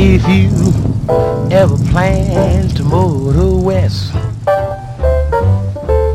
If 0.00 0.28
you 0.28 0.48
ever 1.50 1.76
plan 1.90 2.68
to 2.76 2.84
motor 2.84 3.56
west, 3.60 4.12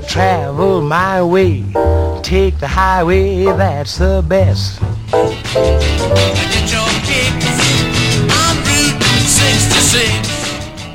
travel 0.08 0.80
my 0.80 1.22
way, 1.22 1.66
take 2.24 2.58
the 2.60 2.68
highway, 2.68 3.44
that's 3.44 3.98
the 3.98 4.24
best. 4.26 4.80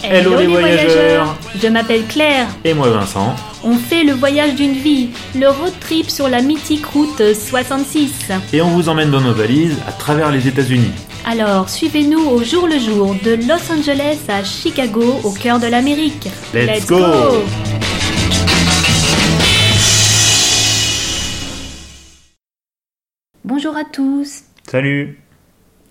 Hello 0.02 0.38
les 0.38 0.46
voyageurs 0.46 1.36
Je 1.60 1.68
m'appelle 1.68 2.06
Claire. 2.06 2.46
Et 2.64 2.72
moi 2.72 2.88
Vincent. 2.88 3.36
On 3.64 3.76
fait 3.76 4.04
le 4.04 4.14
voyage 4.14 4.54
d'une 4.54 4.72
vie, 4.72 5.10
le 5.34 5.48
road 5.50 5.74
trip 5.78 6.08
sur 6.08 6.26
la 6.30 6.40
mythique 6.40 6.86
route 6.86 7.34
66. 7.34 8.32
Et 8.54 8.62
on 8.62 8.70
vous 8.70 8.88
emmène 8.88 9.10
dans 9.10 9.20
nos 9.20 9.34
valises 9.34 9.76
à 9.86 9.92
travers 9.92 10.30
les 10.30 10.48
États-Unis. 10.48 10.92
Alors, 11.30 11.68
suivez-nous 11.68 12.26
au 12.26 12.42
jour 12.42 12.66
le 12.66 12.78
jour 12.78 13.14
de 13.22 13.32
Los 13.46 13.70
Angeles 13.70 14.18
à 14.28 14.42
Chicago, 14.42 15.02
au 15.24 15.30
cœur 15.30 15.60
de 15.60 15.66
l'Amérique. 15.66 16.26
Let's, 16.54 16.86
go. 16.86 16.96
Bonjour 23.44 23.76
à 23.76 23.84
tous. 23.84 24.44
Salut 24.70 25.20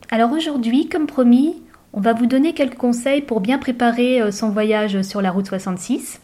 Alors 0.10 0.32
aujourd'hui, 0.32 0.90
comme 0.90 1.06
promis, 1.06 1.62
on 1.94 2.02
va 2.02 2.14
vous 2.14 2.26
donner 2.26 2.56
quelques 2.56 2.80
conseils 2.80 3.22
pour 3.22 3.40
bien 3.40 3.60
préparer 3.60 4.20
euh, 4.20 4.32
son 4.32 4.50
voyage 4.50 5.04
sur 5.04 5.22
la 5.22 5.30
route 5.30 5.46
66. 5.46 6.20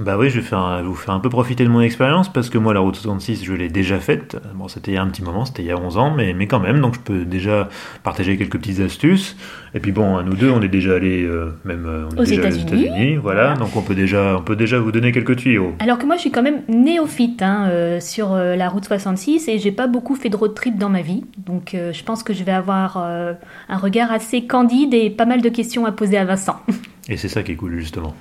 Bah 0.00 0.16
oui, 0.16 0.30
je 0.30 0.38
vais, 0.38 0.46
faire 0.46 0.82
vous 0.84 0.94
faire 0.94 1.12
un 1.12 1.20
peu 1.20 1.28
profiter 1.28 1.64
de 1.64 1.68
mon 1.68 1.80
expérience 1.80 2.32
parce 2.32 2.50
que 2.50 2.58
moi, 2.58 2.72
la 2.72 2.80
route 2.80 2.94
66, 2.94 3.44
je 3.44 3.52
l'ai 3.52 3.68
déjà 3.68 3.98
faite. 3.98 4.36
Bon, 4.54 4.68
c'était 4.68 4.92
il 4.92 4.94
y 4.94 4.96
a 4.96 5.02
un 5.02 5.08
petit 5.08 5.22
moment, 5.22 5.44
c'était 5.44 5.62
il 5.62 5.66
y 5.66 5.72
a 5.72 5.76
11 5.76 5.98
ans, 5.98 6.14
mais, 6.14 6.34
mais 6.34 6.46
quand 6.46 6.60
même, 6.60 6.80
donc 6.80 6.94
je 6.94 7.00
peux 7.00 7.24
déjà 7.24 7.68
partager 8.04 8.36
quelques 8.36 8.58
petites 8.58 8.78
astuces. 8.80 9.36
Et 9.74 9.80
puis 9.80 9.90
bon, 9.90 10.22
nous 10.22 10.34
deux, 10.34 10.50
on 10.50 10.62
est 10.62 10.68
déjà 10.68 10.94
allés, 10.94 11.24
euh, 11.24 11.52
même 11.64 11.84
euh, 11.86 12.08
on 12.12 12.16
est 12.16 12.20
Aux 12.20 12.24
déjà 12.24 12.48
États-Unis. 12.48 13.16
voilà, 13.16 13.54
donc 13.54 13.74
on 13.76 13.82
peut, 13.82 13.96
déjà, 13.96 14.36
on 14.38 14.42
peut 14.42 14.56
déjà 14.56 14.78
vous 14.78 14.92
donner 14.92 15.10
quelques 15.10 15.36
tuyaux. 15.36 15.74
Alors 15.80 15.98
que 15.98 16.06
moi, 16.06 16.14
je 16.14 16.20
suis 16.20 16.30
quand 16.30 16.42
même 16.42 16.62
néophyte 16.68 17.42
hein, 17.42 17.68
euh, 17.68 18.00
sur 18.00 18.32
euh, 18.32 18.54
la 18.54 18.68
route 18.68 18.84
66 18.84 19.48
et 19.48 19.58
j'ai 19.58 19.72
pas 19.72 19.88
beaucoup 19.88 20.14
fait 20.14 20.28
de 20.28 20.36
road 20.36 20.54
trip 20.54 20.78
dans 20.78 20.90
ma 20.90 21.02
vie. 21.02 21.24
Donc 21.38 21.74
je 21.74 22.04
pense 22.04 22.22
que 22.22 22.32
je 22.32 22.44
vais 22.44 22.52
avoir 22.52 22.98
un 22.98 23.76
regard 23.76 24.12
assez 24.12 24.46
candide 24.46 24.94
et 24.94 25.10
pas 25.10 25.24
mal 25.24 25.40
de 25.40 25.48
questions 25.48 25.86
à 25.86 25.92
poser 25.92 26.18
à 26.18 26.24
Vincent. 26.24 26.60
Et 27.08 27.16
c'est 27.16 27.28
ça 27.28 27.42
qui 27.42 27.52
est 27.52 27.56
cool, 27.56 27.78
justement. 27.78 28.14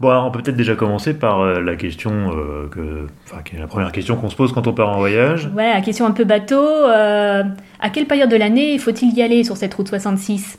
Bon, 0.00 0.10
alors 0.10 0.26
on 0.26 0.30
peut 0.30 0.40
peut-être 0.42 0.56
déjà 0.56 0.74
commencer 0.74 1.14
par 1.14 1.40
euh, 1.40 1.60
la 1.60 1.76
question, 1.76 2.30
euh, 2.36 2.68
que, 2.68 3.06
enfin, 3.24 3.42
qui 3.42 3.56
est 3.56 3.58
la 3.58 3.66
première 3.66 3.92
question 3.92 4.16
qu'on 4.16 4.30
se 4.30 4.36
pose 4.36 4.52
quand 4.52 4.66
on 4.66 4.72
part 4.72 4.88
en 4.88 4.98
voyage. 4.98 5.48
Ouais, 5.54 5.72
la 5.72 5.80
question 5.80 6.06
un 6.06 6.10
peu 6.10 6.24
bateau. 6.24 6.56
euh, 6.64 7.42
à 7.80 7.90
quelle 7.90 8.06
période 8.06 8.30
de 8.30 8.36
l'année 8.36 8.78
faut-il 8.78 9.14
y 9.14 9.22
aller 9.22 9.44
sur 9.44 9.56
cette 9.56 9.74
route 9.74 9.88
66 9.88 10.58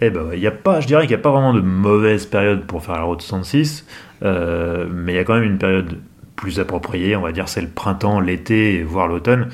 Eh 0.00 0.10
ben, 0.10 0.30
il 0.32 0.38
y 0.40 0.46
a 0.46 0.50
pas, 0.52 0.80
je 0.80 0.86
dirais 0.86 1.02
qu'il 1.02 1.16
n'y 1.16 1.20
a 1.20 1.22
pas 1.22 1.30
vraiment 1.32 1.54
de 1.54 1.60
mauvaise 1.60 2.26
période 2.26 2.64
pour 2.66 2.82
faire 2.84 2.94
la 2.96 3.02
route 3.02 3.22
66, 3.22 3.86
euh, 4.22 4.86
mais 4.92 5.12
il 5.12 5.16
y 5.16 5.18
a 5.18 5.24
quand 5.24 5.34
même 5.34 5.44
une 5.44 5.58
période 5.58 5.98
plus 6.36 6.58
appropriée, 6.60 7.16
on 7.16 7.20
va 7.22 7.32
dire, 7.32 7.48
c'est 7.48 7.60
le 7.60 7.68
printemps, 7.68 8.18
l'été, 8.20 8.82
voire 8.82 9.08
l'automne, 9.08 9.48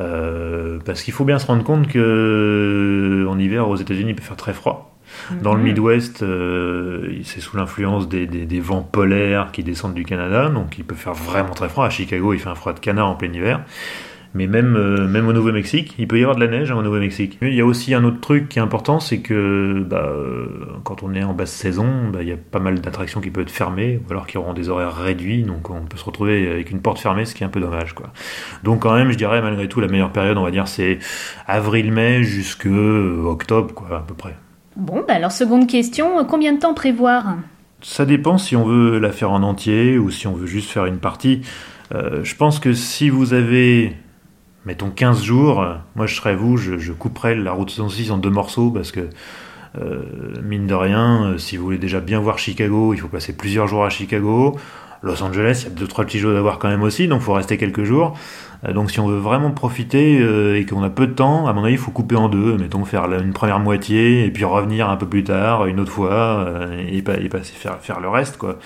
euh, 0.00 0.78
parce 0.84 1.02
qu'il 1.02 1.12
faut 1.14 1.24
bien 1.24 1.38
se 1.38 1.46
rendre 1.46 1.62
compte 1.62 1.86
que 1.88 3.26
en 3.28 3.38
hiver 3.38 3.68
aux 3.68 3.76
États-Unis 3.76 4.10
il 4.10 4.14
peut 4.16 4.22
faire 4.22 4.36
très 4.36 4.52
froid. 4.52 4.91
Dans 5.42 5.54
le 5.54 5.60
Mhm. 5.60 5.64
Midwest, 5.66 6.22
euh, 6.22 7.08
c'est 7.24 7.40
sous 7.40 7.56
l'influence 7.56 8.08
des, 8.08 8.26
des- 8.26 8.46
des 8.46 8.60
vents 8.60 8.82
polaires 8.82 9.50
qui 9.52 9.62
descendent 9.62 9.94
du 9.94 10.04
Canada, 10.04 10.48
donc 10.48 10.78
il 10.78 10.84
peut 10.84 10.94
faire 10.94 11.14
vraiment 11.14 11.54
très 11.54 11.68
froid. 11.68 11.86
À 11.86 11.90
Chicago, 11.90 12.32
il 12.32 12.38
fait 12.40 12.48
un 12.48 12.54
froid 12.54 12.72
de 12.72 12.80
canard 12.80 13.08
en 13.08 13.14
plein 13.14 13.32
hiver. 13.32 13.60
Mais 14.34 14.46
même, 14.46 14.76
euh, 14.76 15.06
même 15.06 15.28
au 15.28 15.34
Nouveau-Mexique, 15.34 15.94
il 15.98 16.08
peut 16.08 16.18
y 16.18 16.22
avoir 16.22 16.36
de 16.36 16.40
la 16.42 16.50
neige 16.50 16.70
hein, 16.70 16.76
au 16.76 16.82
Nouveau-Mexique. 16.82 17.36
Il 17.42 17.52
y 17.52 17.60
a 17.60 17.66
aussi 17.66 17.92
un 17.92 18.02
autre 18.02 18.18
truc 18.18 18.48
qui 18.48 18.58
est 18.58 18.62
important, 18.62 18.98
c'est 18.98 19.18
que 19.18 19.84
bah, 19.86 20.06
euh, 20.06 20.46
quand 20.84 21.02
on 21.02 21.12
est 21.12 21.22
en 21.22 21.34
basse 21.34 21.52
saison, 21.52 22.08
bah, 22.10 22.20
il 22.22 22.28
y 22.28 22.32
a 22.32 22.38
pas 22.38 22.58
mal 22.58 22.80
d'attractions 22.80 23.20
qui 23.20 23.28
peuvent 23.30 23.42
être 23.42 23.50
fermées, 23.50 24.00
ou 24.02 24.10
alors 24.10 24.26
qui 24.26 24.38
auront 24.38 24.54
des 24.54 24.70
horaires 24.70 24.96
réduits, 24.96 25.42
donc 25.42 25.68
on 25.68 25.82
peut 25.84 25.98
se 25.98 26.04
retrouver 26.06 26.50
avec 26.50 26.70
une 26.70 26.80
porte 26.80 26.98
fermée, 26.98 27.26
ce 27.26 27.34
qui 27.34 27.42
est 27.42 27.46
un 27.46 27.50
peu 27.50 27.60
dommage. 27.60 27.92
Quoi. 27.92 28.06
Donc 28.64 28.80
quand 28.80 28.94
même, 28.94 29.10
je 29.12 29.18
dirais 29.18 29.42
malgré 29.42 29.68
tout, 29.68 29.80
la 29.80 29.88
meilleure 29.88 30.12
période, 30.12 30.38
on 30.38 30.44
va 30.44 30.50
dire, 30.50 30.66
c'est 30.66 30.98
avril-mai 31.46 32.22
jusque 32.22 32.66
octobre, 33.24 33.74
quoi, 33.74 33.98
à 33.98 34.00
peu 34.00 34.14
près. 34.14 34.34
Bon, 34.76 35.04
bah 35.06 35.14
alors 35.14 35.32
seconde 35.32 35.66
question, 35.66 36.24
combien 36.24 36.52
de 36.52 36.58
temps 36.58 36.74
prévoir? 36.74 37.36
Ça 37.82 38.06
dépend 38.06 38.38
si 38.38 38.56
on 38.56 38.64
veut 38.64 38.98
la 38.98 39.12
faire 39.12 39.32
en 39.32 39.42
entier 39.42 39.98
ou 39.98 40.10
si 40.10 40.26
on 40.26 40.34
veut 40.34 40.46
juste 40.46 40.70
faire 40.70 40.86
une 40.86 40.98
partie. 40.98 41.42
Euh, 41.94 42.24
je 42.24 42.36
pense 42.36 42.58
que 42.58 42.72
si 42.72 43.10
vous 43.10 43.34
avez, 43.34 43.96
mettons 44.64 44.90
15 44.90 45.22
jours, 45.22 45.60
euh, 45.62 45.74
moi 45.96 46.06
je 46.06 46.14
serais 46.14 46.36
vous, 46.36 46.56
je, 46.56 46.78
je 46.78 46.92
couperais 46.92 47.34
la 47.34 47.52
route 47.52 47.70
66 47.70 48.12
en 48.12 48.18
deux 48.18 48.30
morceaux 48.30 48.70
parce 48.70 48.92
que, 48.92 49.10
mine 50.42 50.66
de 50.66 50.74
rien, 50.74 51.24
euh, 51.24 51.38
si 51.38 51.56
vous 51.56 51.64
voulez 51.64 51.78
déjà 51.78 52.00
bien 52.00 52.20
voir 52.20 52.38
Chicago, 52.38 52.92
il 52.94 52.98
faut 52.98 53.08
passer 53.08 53.36
plusieurs 53.36 53.68
jours 53.68 53.84
à 53.84 53.90
Chicago. 53.90 54.56
Los 55.02 55.22
Angeles, 55.22 55.64
il 55.64 55.72
y 55.72 55.72
a 55.72 55.74
deux 55.74 55.88
trois 55.88 56.04
petites 56.04 56.20
choses 56.20 56.36
à 56.36 56.40
voir 56.40 56.58
quand 56.58 56.68
même 56.68 56.82
aussi, 56.82 57.08
donc 57.08 57.22
il 57.22 57.24
faut 57.24 57.32
rester 57.32 57.56
quelques 57.56 57.82
jours. 57.82 58.16
Euh, 58.64 58.72
donc 58.72 58.90
si 58.90 59.00
on 59.00 59.08
veut 59.08 59.18
vraiment 59.18 59.50
profiter 59.50 60.20
euh, 60.20 60.58
et 60.58 60.64
qu'on 60.64 60.82
a 60.82 60.90
peu 60.90 61.06
de 61.06 61.12
temps, 61.12 61.48
à 61.48 61.52
mon 61.52 61.64
avis, 61.64 61.74
il 61.74 61.78
faut 61.78 61.90
couper 61.90 62.16
en 62.16 62.28
deux. 62.28 62.56
Mettons 62.56 62.84
faire 62.84 63.10
une 63.12 63.32
première 63.32 63.58
moitié 63.58 64.24
et 64.24 64.30
puis 64.30 64.44
revenir 64.44 64.88
un 64.88 64.96
peu 64.96 65.06
plus 65.06 65.24
tard, 65.24 65.66
une 65.66 65.80
autre 65.80 65.90
fois, 65.92 66.44
euh, 66.46 66.86
et, 66.88 66.98
et 66.98 67.28
passer 67.28 67.52
faire, 67.52 67.78
faire 67.80 68.00
le 68.00 68.08
reste. 68.08 68.36
quoi. 68.36 68.58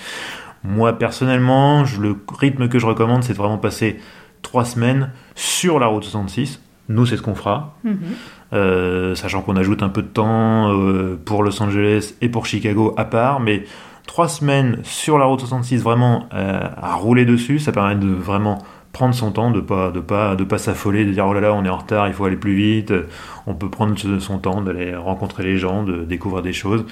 Moi, 0.63 0.93
personnellement, 0.93 1.83
le 1.99 2.15
rythme 2.37 2.67
que 2.67 2.79
je 2.79 2.85
recommande, 2.85 3.23
c'est 3.23 3.33
de 3.33 3.37
vraiment 3.37 3.57
passer 3.57 3.99
trois 4.41 4.65
semaines 4.65 5.11
sur 5.35 5.79
la 5.79 5.87
route 5.87 6.03
66. 6.03 6.59
Nous, 6.89 7.05
c'est 7.05 7.17
ce 7.17 7.21
qu'on 7.21 7.35
fera. 7.35 7.75
Mhm. 7.83 7.97
Euh, 8.53 9.13
sachant 9.15 9.41
qu'on 9.41 9.57
ajoute 9.57 9.83
un 9.83 9.89
peu 9.89 10.01
de 10.01 10.07
temps 10.07 10.71
euh, 10.71 11.19
pour 11.23 11.43
Los 11.43 11.61
Angeles 11.61 12.13
et 12.21 12.29
pour 12.29 12.45
Chicago 12.45 12.93
à 12.95 13.03
part, 13.03 13.41
mais 13.41 13.63
trois 14.05 14.29
semaines 14.29 14.79
sur 14.83 15.17
la 15.17 15.25
route 15.25 15.41
66 15.41 15.83
vraiment 15.83 16.27
euh, 16.33 16.61
à 16.81 16.95
rouler 16.95 17.25
dessus, 17.25 17.59
ça 17.59 17.73
permet 17.73 17.95
de 17.95 18.07
vraiment 18.07 18.59
prendre 18.93 19.13
son 19.13 19.31
temps, 19.31 19.51
de 19.51 19.59
pas 19.59 19.91
de 19.91 19.99
pas 19.99 20.35
de 20.37 20.45
pas 20.45 20.57
s'affoler, 20.57 21.03
de 21.03 21.11
dire 21.11 21.27
oh 21.27 21.33
là 21.33 21.41
là 21.41 21.53
on 21.53 21.65
est 21.65 21.69
en 21.69 21.75
retard, 21.75 22.07
il 22.07 22.13
faut 22.13 22.23
aller 22.23 22.37
plus 22.37 22.55
vite. 22.55 22.93
On 23.47 23.53
peut 23.53 23.69
prendre 23.69 23.95
son 24.19 24.37
temps 24.39 24.61
d'aller 24.61 24.95
rencontrer 24.95 25.43
les 25.43 25.57
gens, 25.57 25.83
de 25.83 26.05
découvrir 26.05 26.41
des 26.41 26.53
choses. 26.53 26.85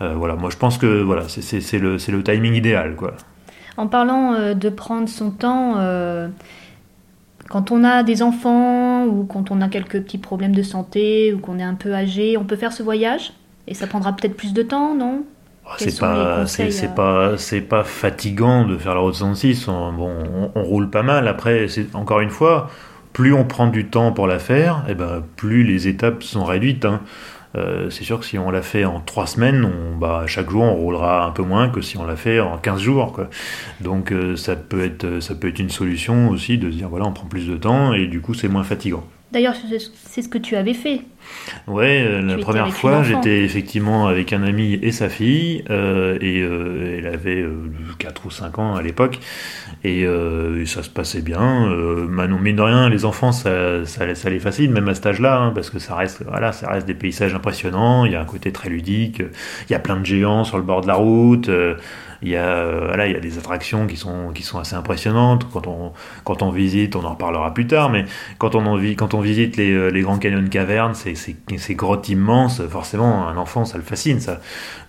Euh, 0.00 0.14
voilà, 0.16 0.36
moi 0.36 0.48
je 0.50 0.56
pense 0.56 0.78
que 0.78 1.02
voilà 1.02 1.24
c'est- 1.28 1.78
le 1.78 1.98
c'est 1.98 2.12
le 2.12 2.22
timing 2.22 2.54
idéal 2.54 2.96
quoi. 2.96 3.12
En 3.76 3.88
parlant 3.88 4.32
euh, 4.32 4.54
de 4.54 4.70
prendre 4.70 5.06
son 5.08 5.30
temps, 5.30 5.74
quand 7.50 7.70
on 7.70 7.84
a 7.84 8.02
des 8.02 8.22
enfants 8.22 8.83
ou 9.06 9.24
quand 9.26 9.50
on 9.50 9.60
a 9.60 9.68
quelques 9.68 10.02
petits 10.02 10.18
problèmes 10.18 10.54
de 10.54 10.62
santé 10.62 11.32
ou 11.34 11.40
qu'on 11.40 11.58
est 11.58 11.62
un 11.62 11.74
peu 11.74 11.94
âgé, 11.94 12.36
on 12.36 12.44
peut 12.44 12.56
faire 12.56 12.72
ce 12.72 12.82
voyage 12.82 13.32
et 13.66 13.74
ça 13.74 13.86
prendra 13.86 14.14
peut-être 14.14 14.36
plus 14.36 14.52
de 14.54 14.62
temps, 14.62 14.94
non? 14.94 15.24
Quels 15.76 15.90
C'est 15.90 15.98
pas, 15.98 16.46
c'est 16.46 16.70
euh 16.74 16.94
pas, 16.94 17.36
c'est 17.38 17.60
pas 17.60 17.84
fatigant 17.84 18.64
de 18.64 18.76
faire 18.78 18.94
la 18.94 19.00
route 19.00 19.14
66. 19.14 19.66
On, 19.68 19.92
bon, 19.92 20.10
on, 20.54 20.60
on 20.60 20.62
roule 20.62 20.90
pas 20.90 21.02
mal. 21.02 21.26
Après, 21.26 21.68
c'est 21.68 21.94
encore 21.94 22.20
une 22.20 22.30
fois, 22.30 22.70
plus 23.12 23.32
on 23.34 23.44
prend 23.44 23.66
du 23.68 23.86
temps 23.88 24.12
pour 24.12 24.26
la 24.26 24.38
faire, 24.38 24.84
et 24.88 24.94
ben 24.94 25.22
plus 25.36 25.64
les 25.64 25.88
étapes 25.88 26.22
sont 26.22 26.44
réduites. 26.44 26.84
hein. 26.84 27.00
Euh, 27.56 27.90
c'est 27.90 28.04
sûr 28.04 28.20
que 28.20 28.26
si 28.26 28.38
on 28.38 28.50
l'a 28.50 28.62
fait 28.62 28.84
en 28.84 29.00
trois 29.00 29.26
semaines, 29.26 29.64
on, 29.64 29.96
bah, 29.96 30.24
chaque 30.26 30.50
jour 30.50 30.62
on 30.62 30.74
roulera 30.74 31.24
un 31.24 31.30
peu 31.30 31.42
moins 31.42 31.68
que 31.68 31.80
si 31.80 31.96
on 31.96 32.04
l'a 32.04 32.16
fait 32.16 32.40
en 32.40 32.58
15 32.58 32.80
jours. 32.80 33.20
Donc 33.80 34.12
euh, 34.12 34.36
ça, 34.36 34.56
peut 34.56 34.84
être, 34.84 35.20
ça 35.20 35.34
peut 35.34 35.48
être 35.48 35.58
une 35.58 35.70
solution 35.70 36.28
aussi 36.30 36.58
de 36.58 36.70
se 36.70 36.76
dire 36.76 36.88
voilà, 36.88 37.06
on 37.06 37.12
prend 37.12 37.26
plus 37.26 37.46
de 37.48 37.56
temps 37.56 37.92
et 37.94 38.06
du 38.06 38.20
coup 38.20 38.34
c'est 38.34 38.48
moins 38.48 38.64
fatigant. 38.64 39.04
D'ailleurs, 39.32 39.54
c'est 39.94 40.22
ce 40.22 40.28
que 40.28 40.38
tu 40.38 40.54
avais 40.54 40.74
fait. 40.74 41.00
Ouais, 41.66 42.04
euh, 42.06 42.22
la 42.22 42.38
première 42.38 42.72
fois, 42.72 43.02
j'étais 43.02 43.42
effectivement 43.42 44.06
avec 44.06 44.32
un 44.32 44.42
ami 44.42 44.74
et 44.74 44.92
sa 44.92 45.08
fille, 45.08 45.64
euh, 45.70 46.16
et 46.20 46.40
euh, 46.40 46.98
elle 46.98 47.06
avait 47.06 47.40
euh, 47.40 47.68
4 47.98 48.26
ou 48.26 48.30
5 48.30 48.58
ans 48.58 48.76
à 48.76 48.82
l'époque, 48.82 49.18
et, 49.82 50.02
et 50.02 50.66
ça 50.66 50.82
se 50.82 50.90
passait 50.90 51.22
bien. 51.22 51.66
Manon, 52.08 52.38
mine 52.38 52.56
de 52.56 52.62
rien, 52.62 52.88
les 52.88 53.04
enfants, 53.04 53.32
ça, 53.32 53.84
ça, 53.86 54.14
ça 54.14 54.30
les 54.30 54.38
fascine, 54.38 54.70
même 54.70 54.88
à 54.88 54.94
cet 54.94 55.06
âge-là, 55.06 55.40
hein, 55.40 55.52
parce 55.54 55.70
que 55.70 55.78
ça 55.78 55.96
reste, 55.96 56.22
voilà, 56.28 56.52
ça 56.52 56.70
reste 56.70 56.86
des 56.86 56.94
paysages 56.94 57.34
impressionnants, 57.34 58.04
il 58.04 58.12
y 58.12 58.16
a 58.16 58.20
un 58.20 58.26
côté 58.26 58.52
très 58.52 58.68
ludique, 58.68 59.20
il 59.68 59.72
y 59.72 59.74
a 59.74 59.80
plein 59.80 59.96
de 59.96 60.06
géants 60.06 60.44
sur 60.44 60.58
le 60.58 60.62
bord 60.62 60.82
de 60.82 60.86
la 60.86 60.94
route, 60.94 61.50
il 62.24 62.30
y 62.30 62.36
a, 62.36 62.46
euh, 62.46 62.86
voilà, 62.86 63.06
il 63.06 63.12
y 63.12 63.16
a 63.16 63.20
des 63.20 63.38
attractions 63.38 63.86
qui 63.86 63.96
sont, 63.96 64.30
qui 64.34 64.42
sont 64.42 64.58
assez 64.58 64.74
impressionnantes. 64.74 65.46
Quand 65.52 65.66
on, 65.66 65.92
quand 66.24 66.42
on 66.42 66.50
visite, 66.50 66.96
on 66.96 67.04
en 67.04 67.10
reparlera 67.10 67.52
plus 67.52 67.66
tard, 67.66 67.90
mais 67.90 68.06
quand 68.38 68.54
on, 68.54 68.80
quand 68.96 69.14
on 69.14 69.20
visite 69.20 69.56
les, 69.56 69.70
euh, 69.70 69.88
les 69.90 70.00
grands 70.00 70.18
canyons 70.18 70.42
de 70.42 70.48
cavernes, 70.48 70.94
c'est 70.94 71.14
ces, 71.14 71.36
ces 71.58 71.74
grottes 71.74 72.08
immenses, 72.08 72.62
forcément, 72.68 73.28
un 73.28 73.36
enfant, 73.36 73.64
ça 73.66 73.76
le 73.76 73.84
fascine, 73.84 74.20
ça. 74.20 74.40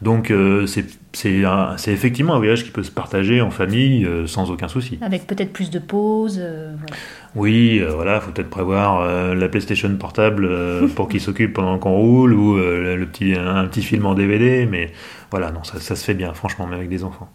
Donc, 0.01 0.31
euh, 0.31 0.65
c'est 0.65 0.85
c'est 1.15 1.91
effectivement 1.91 2.33
un 2.35 2.37
voyage 2.37 2.63
qui 2.63 2.71
peut 2.71 2.83
se 2.83 2.91
partager 2.91 3.41
en 3.41 3.49
famille 3.49 4.05
euh, 4.05 4.27
sans 4.27 4.51
aucun 4.51 4.67
souci. 4.67 4.97
Avec 5.01 5.25
peut-être 5.27 5.53
plus 5.53 5.69
de 5.69 5.79
pauses. 5.79 6.39
euh, 6.41 6.73
voilà. 6.77 6.95
Oui, 7.35 7.79
euh, 7.79 7.91
voilà, 7.93 8.19
faut 8.19 8.31
peut-être 8.31 8.49
prévoir 8.49 9.01
euh, 9.01 9.33
la 9.33 9.47
PlayStation 9.47 9.93
portable 9.97 10.49
pour 10.95 11.07
qu'il 11.09 11.21
s'occupe 11.21 11.53
pendant 11.53 11.79
qu'on 11.79 11.95
roule 11.95 12.33
ou 12.33 12.55
le 12.57 13.05
petit, 13.05 13.33
un 13.33 13.65
petit 13.67 13.81
film 13.81 14.05
en 14.05 14.13
DVD, 14.13 14.67
mais 14.69 14.91
voilà, 15.31 15.51
non, 15.51 15.63
ça, 15.63 15.79
ça 15.79 15.95
se 15.95 16.03
fait 16.03 16.13
bien, 16.13 16.33
franchement, 16.33 16.65
même 16.67 16.77
avec 16.77 16.89
des 16.89 17.03
enfants. 17.03 17.29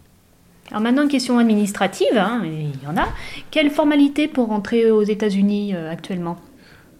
Alors 0.69 0.81
maintenant, 0.81 1.03
une 1.03 1.09
question 1.09 1.37
administrative, 1.37 2.17
hein, 2.17 2.41
il 2.45 2.81
y 2.83 2.87
en 2.87 2.95
a. 2.97 3.07
Quelle 3.51 3.69
formalité 3.69 4.27
pour 4.27 4.47
rentrer 4.47 4.89
aux 4.89 5.03
États-Unis 5.03 5.75
actuellement? 5.75 6.37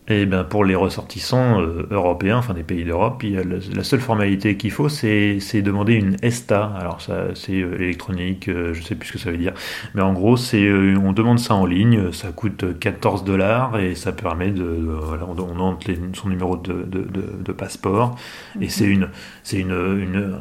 Et 0.08 0.26
ben 0.26 0.44
pour 0.44 0.66
les 0.66 0.74
ressortissants 0.76 1.62
euh, 1.62 1.86
européens, 1.92 2.38
enfin 2.40 2.56
des 2.56 2.64
pays 2.64 2.84
d'Europe, 2.84 3.24
la, 3.24 3.84
seule 3.84 4.00
formalité 4.02 4.58
qu'il 4.58 4.72
faut, 4.72 4.90
c'est 4.90 5.38
demander 5.62 5.94
une 5.94 6.18
ESTA. 6.24 6.74
Alors 6.78 7.02
ça, 7.02 7.28
c'est 7.36 7.62
euh, 7.62 7.76
électronique, 7.80 8.50
euh, 8.50 8.74
je 8.74 8.82
sais 8.82 8.96
plus 8.96 9.08
ce 9.10 9.14
que 9.14 9.20
ça 9.20 9.30
veut 9.32 9.38
dire, 9.38 9.54
mais 9.94 10.02
en 10.02 10.12
gros, 10.12 10.38
c'est 10.38 10.70
on 10.74 11.14
demande 11.14 11.38
ça 11.40 11.54
en 11.54 11.68
ligne, 11.68 12.12
ça 12.12 12.32
coûte 12.32 12.80
14 12.80 13.24
dollars 13.24 13.78
et 13.80 13.94
ça 13.94 14.12
permet 14.12 14.50
de, 14.50 14.64
voilà, 14.64 15.26
on, 15.30 15.60
entre 15.60 15.88
les- 15.88 16.00
son 16.14 16.30
numéro 16.30 16.58
de, 16.58 16.74
de, 16.74 17.02
de- 17.04 17.44
de 17.46 17.52
passeport 17.52 18.16
et 18.60 18.70
c'est 18.70 18.86
une 18.88 19.08
c'est 19.44 19.60
une, 19.60 19.72
une- 19.72 20.36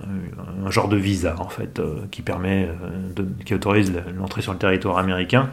un 0.66 0.70
genre 0.70 0.88
de 0.88 0.96
visa 0.96 1.36
en 1.38 1.48
fait 1.50 1.80
qui 2.10 2.22
permet 2.22 2.68
qui 3.44 3.54
autorise 3.54 3.92
l'entrée 4.18 4.40
sur 4.42 4.52
le 4.52 4.58
territoire 4.58 4.96
américain. 4.98 5.50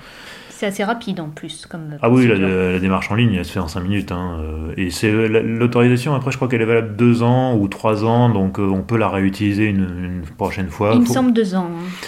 C'est 0.59 0.65
assez 0.65 0.83
rapide 0.83 1.19
en 1.19 1.29
plus. 1.29 1.67
Comme 1.67 1.97
Ah 2.01 2.09
oui, 2.09 2.27
la, 2.27 2.79
démarche 2.79 3.11
en 3.11 3.15
ligne, 3.15 3.35
elle 3.35 3.45
se 3.45 3.51
fait 3.51 3.59
en 3.59 3.67
5 3.67 3.81
minutes. 3.81 4.11
hein, 4.11 4.39
euh, 4.41 4.73
et 4.75 4.89
c'est 4.89 5.11
la- 5.29 5.41
l'autorisation, 5.41 6.15
après, 6.15 6.31
je 6.31 6.37
crois 6.37 6.47
qu'elle 6.47 6.63
est 6.63 6.65
valable 6.65 6.95
2 6.95 7.21
ans 7.21 7.55
ou 7.55 7.67
3 7.67 8.03
ans, 8.05 8.29
donc 8.29 8.59
euh, 8.59 8.63
on 8.67 8.81
peut 8.81 8.97
la 8.97 9.07
réutiliser 9.07 9.65
une, 9.65 9.83
une 10.03 10.21
prochaine 10.35 10.69
fois. 10.69 10.91
Il 10.95 11.01
me 11.01 11.05
Faut- 11.05 11.13
semble 11.13 11.31
deux 11.33 11.53
ans. 11.53 11.67
hein. 11.71 12.07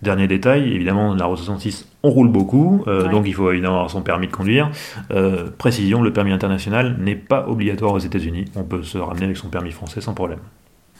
Dernier 0.00 0.26
détail, 0.28 0.72
évidemment, 0.72 1.14
la 1.14 1.26
route 1.26 1.36
66, 1.36 1.86
on 2.02 2.08
roule 2.08 2.28
beaucoup, 2.28 2.82
euh, 2.86 3.02
Ouais. 3.04 3.10
donc 3.10 3.24
il 3.28 3.34
faut 3.34 3.50
évidemment 3.52 3.74
avoir 3.74 3.90
son 3.90 4.00
permis 4.00 4.28
de 4.28 4.32
conduire. 4.32 4.70
Euh, 5.10 5.50
précision, 5.58 6.00
le 6.00 6.10
permis 6.10 6.32
international 6.32 6.96
n'est 6.98 7.16
pas 7.16 7.46
obligatoire 7.48 7.92
aux 7.92 7.98
États-Unis. 7.98 8.46
On 8.56 8.62
peut 8.64 8.82
se 8.82 8.96
ramener 8.96 9.24
avec 9.26 9.36
son 9.36 9.48
permis 9.48 9.72
français 9.72 10.00
sans 10.00 10.14
problème. 10.14 10.38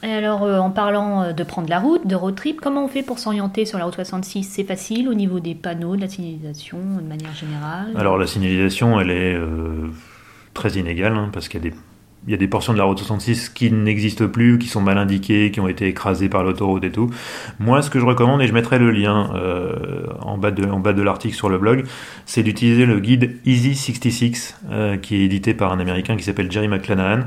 Et 0.02 0.12
alors, 0.12 0.44
euh, 0.44 0.58
en 0.58 0.70
parlant 0.70 1.22
euh, 1.22 1.32
de 1.32 1.42
prendre 1.44 1.68
la 1.68 1.78
route, 1.78 2.06
de 2.06 2.14
road 2.14 2.34
trip, 2.34 2.60
comment 2.60 2.84
on 2.84 2.88
fait 2.88 3.02
pour 3.02 3.18
s'orienter 3.18 3.66
sur 3.66 3.78
la 3.78 3.84
route 3.84 3.94
66 3.94 4.44
C'est 4.44 4.64
facile 4.64 5.08
au 5.08 5.14
niveau 5.14 5.40
des 5.40 5.54
panneaux, 5.54 5.96
de 5.96 6.00
la 6.00 6.08
signalisation, 6.08 6.78
de 6.78 7.06
manière 7.06 7.34
générale? 7.34 7.92
Alors 7.96 8.16
la 8.16 8.26
signalisation, 8.26 8.98
elle 9.00 9.10
est 9.10 9.34
euh, 9.34 9.90
très 10.54 10.70
inégale, 10.70 11.14
hein, 11.16 11.28
parce 11.32 11.48
qu'il 11.48 11.62
y 11.62 11.68
a 11.68 11.70
des 11.70 11.76
il 12.26 12.30
y 12.30 12.34
a 12.34 12.36
des 12.36 12.48
portions 12.48 12.72
de 12.72 12.78
la 12.78 12.84
route 12.84 12.98
66 12.98 13.48
qui 13.48 13.72
n'existent 13.72 14.28
plus, 14.28 14.58
qui 14.58 14.68
sont 14.68 14.82
mal 14.82 14.98
indiquées, 14.98 15.50
qui 15.50 15.60
ont 15.60 15.68
été 15.68 15.86
écrasées 15.86 16.28
par 16.28 16.42
l'autoroute 16.42 16.84
et 16.84 16.92
tout. 16.92 17.08
Moi, 17.58 17.80
ce 17.80 17.88
que 17.88 17.98
je 17.98 18.04
recommande, 18.04 18.42
et 18.42 18.46
je 18.46 18.52
mettrai 18.52 18.78
le 18.78 18.90
lien 18.90 19.32
euh, 19.34 20.06
en 20.20 20.36
bas 20.36 20.50
de, 20.50 21.02
l'article 21.02 21.34
sur 21.34 21.48
le 21.48 21.58
blog, 21.58 21.84
c'est 22.26 22.42
d'utiliser 22.42 22.84
le 22.84 23.00
guide 23.00 23.38
Easy 23.46 23.74
66, 23.74 24.58
euh, 24.70 24.96
qui 24.98 25.16
est 25.16 25.24
édité 25.24 25.54
par 25.54 25.72
un 25.72 25.80
Américain 25.80 26.16
qui 26.16 26.24
s'appelle 26.24 26.52
Jerry 26.52 26.68
McClanahan. 26.68 27.20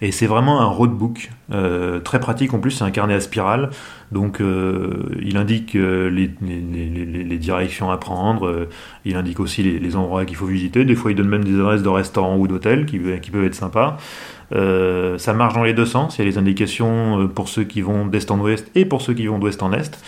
Et 0.00 0.10
c'est 0.10 0.26
vraiment 0.26 0.60
un 0.60 0.66
roadbook, 0.66 1.30
euh, 1.52 2.00
très 2.00 2.18
pratique. 2.18 2.52
En 2.52 2.58
plus, 2.58 2.72
c'est 2.72 2.84
un 2.84 2.90
carnet 2.90 3.14
à 3.14 3.20
spirale. 3.20 3.70
Donc, 4.12 4.40
euh, 4.40 5.04
il 5.22 5.36
indique 5.36 5.76
euh, 5.76 6.10
les, 6.10 7.38
directions 7.38 7.90
à 7.90 7.96
prendre. 7.96 8.46
euh, 8.46 8.68
il 9.04 9.16
indique 9.16 9.40
aussi 9.40 9.62
les, 9.62 9.96
endroits 9.96 10.24
qu'il 10.24 10.36
faut 10.36 10.46
visiter. 10.46 10.84
Des 10.84 10.94
fois, 10.94 11.12
il 11.12 11.16
donne 11.16 11.28
même 11.28 11.44
des 11.44 11.58
adresses 11.58 11.82
de 11.82 11.88
restaurants 11.88 12.36
ou 12.36 12.48
d'hôtels 12.48 12.86
qui, 12.86 12.98
peuvent 12.98 13.44
être 13.44 13.54
sympas. 13.54 13.98
Ça 14.52 15.32
marche 15.34 15.54
dans 15.54 15.62
les 15.62 15.74
deux 15.74 15.86
sens. 15.86 16.18
Il 16.18 16.22
y 16.22 16.22
a 16.22 16.30
les 16.30 16.38
indications 16.38 17.28
pour 17.28 17.48
ceux 17.48 17.64
qui 17.64 17.82
vont 17.82 18.06
d'est 18.06 18.30
en 18.30 18.38
ouest 18.40 18.70
et 18.74 18.84
pour 18.84 19.00
ceux 19.00 19.14
qui 19.14 19.26
vont 19.26 19.38
d'ouest 19.38 19.62
en 19.62 19.72
est. 19.72 19.98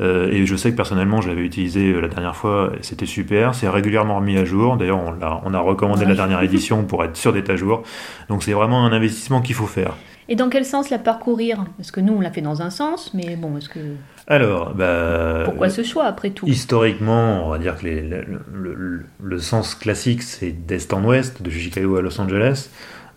Euh, 0.00 0.30
et 0.30 0.46
je 0.46 0.54
sais 0.56 0.70
que 0.70 0.76
personnellement, 0.76 1.20
je 1.20 1.28
l'avais 1.28 1.42
utilisé 1.44 1.92
euh, 1.92 2.00
la 2.00 2.08
dernière 2.08 2.36
fois, 2.36 2.72
c'était 2.82 3.06
super. 3.06 3.54
C'est 3.54 3.68
régulièrement 3.68 4.16
remis 4.16 4.36
à 4.38 4.44
jour. 4.44 4.76
D'ailleurs, 4.76 5.00
on, 5.44 5.54
a 5.54 5.58
recommandé 5.60 6.02
Ouais. 6.02 6.08
la 6.10 6.14
dernière 6.14 6.42
édition 6.42 6.84
pour 6.84 7.02
être 7.04 7.16
sûr 7.16 7.32
d'être 7.32 7.50
à 7.50 7.56
jour. 7.56 7.82
Donc, 8.28 8.42
c'est 8.44 8.52
vraiment 8.52 8.84
un 8.86 8.92
investissement 8.92 9.40
qu'il 9.42 9.54
faut 9.56 9.66
faire. 9.66 9.94
Et 10.30 10.36
dans 10.36 10.50
quel 10.50 10.64
sens 10.66 10.90
la 10.90 10.98
parcourir? 10.98 11.64
Parce 11.78 11.90
que 11.90 12.00
nous, 12.00 12.12
on 12.12 12.20
l'a 12.20 12.30
fait 12.30 12.42
dans 12.42 12.60
un 12.60 12.68
sens, 12.70 13.12
mais 13.14 13.34
bon, 13.34 13.56
est-ce 13.56 13.70
que 13.70 13.80
Alors, 14.26 14.74
bah, 14.74 15.42
pourquoi 15.46 15.70
ce 15.70 15.82
choix 15.82 16.04
après 16.04 16.30
tout? 16.30 16.46
Historiquement, 16.46 17.46
on 17.46 17.50
va 17.50 17.58
dire 17.58 17.76
que 17.78 17.86
les- 17.86 18.02
le, 18.02 18.24
le- 18.52 18.74
le- 18.74 19.04
le 19.22 19.38
sens 19.38 19.74
classique, 19.74 20.22
c'est 20.22 20.52
d'est 20.52 20.92
en 20.92 21.02
ouest, 21.02 21.42
de 21.42 21.48
Chicago 21.50 21.96
à 21.96 22.02
Los 22.02 22.20
Angeles. 22.20 22.68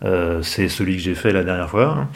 Euh, 0.03 0.41
c'est 0.41 0.67
celui 0.67 0.95
que 0.95 1.01
j'ai 1.01 1.13
fait 1.15 1.31
la 1.31 1.43
dernière 1.43 1.69
fois. 1.69 1.95
hein. 1.97 2.07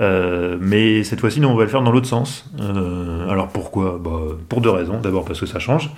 Euh, 0.00 0.56
mais 0.60 1.02
cette 1.04 1.20
fois-ci, 1.20 1.40
nous, 1.40 1.48
on 1.48 1.56
va 1.56 1.64
le 1.64 1.68
faire 1.70 1.82
dans 1.82 1.90
l'autre 1.92 2.06
sens. 2.06 2.48
Euh, 2.60 3.28
alors 3.28 3.48
pourquoi? 3.48 4.00
Bah, 4.02 4.10
Pour 4.48 4.60
deux 4.60 4.70
raisons. 4.70 5.00
D'abord 5.00 5.24
parce 5.24 5.40
que 5.40 5.46
ça 5.46 5.58
change. 5.58 5.90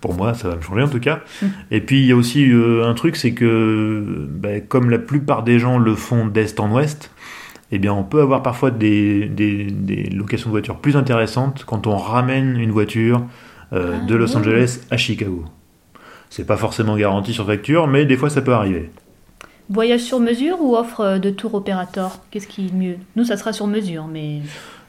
Pour 0.00 0.14
moi, 0.14 0.32
ça 0.34 0.48
va 0.48 0.56
me 0.56 0.62
changer 0.62 0.82
en 0.82 0.88
tout 0.88 1.00
cas. 1.00 1.20
Mm. 1.42 1.46
Et 1.72 1.80
puis, 1.80 1.98
il 2.00 2.06
y 2.06 2.12
a 2.12 2.16
aussi 2.16 2.50
un 2.84 2.94
truc, 2.94 3.16
c'est 3.16 3.32
que 3.32 4.26
bah, 4.30 4.60
comme 4.60 4.88
la 4.90 4.98
plupart 4.98 5.42
des 5.42 5.58
gens 5.58 5.78
le 5.78 5.94
font 5.94 6.26
d'est 6.26 6.58
en 6.60 6.70
ouest, 6.72 7.10
eh 7.70 7.78
bien, 7.78 7.92
on 7.92 8.04
peut 8.04 8.22
avoir 8.22 8.42
parfois 8.42 8.70
des, 8.70 9.26
des- 9.26 9.64
des 9.66 10.04
locations 10.10 10.48
de 10.48 10.52
voitures 10.52 10.76
plus 10.78 10.96
intéressantes 10.96 11.64
quand 11.66 11.86
on 11.86 11.96
ramène 11.96 12.58
une 12.58 12.70
voiture 12.70 13.22
Ah, 13.72 13.76
de 14.06 14.14
Los. 14.14 14.34
Angeles 14.38 14.80
à 14.90 14.96
Chicago. 14.96 15.44
C'est 16.30 16.46
pas 16.46 16.56
forcément 16.56 16.96
garanti 16.96 17.34
sur 17.34 17.44
facture, 17.46 17.86
mais 17.88 18.06
des 18.06 18.16
fois 18.16 18.30
ça 18.30 18.40
peut 18.40 18.54
arriver. 18.54 18.90
Voyage 19.70 20.00
sur 20.00 20.18
mesure 20.18 20.62
ou 20.62 20.76
offre 20.76 21.18
de 21.18 21.30
tour 21.30 21.54
opérateur? 21.54 22.20
Qu'est-ce 22.30 22.46
qui 22.46 22.68
est 22.68 22.72
mieux? 22.72 22.96
Nous, 23.16 23.24
ça 23.24 23.36
sera 23.36 23.52
sur 23.52 23.66
mesure, 23.66 24.06
mais 24.06 24.40